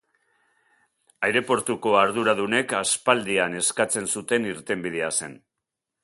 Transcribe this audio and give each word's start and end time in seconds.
Aireportuko 1.27 1.91
arduradunek 1.99 2.73
aspaldian 2.79 3.57
eskatzen 3.59 4.09
zuten 4.17 4.49
irtenbidea 4.53 5.11
zen. 5.21 5.37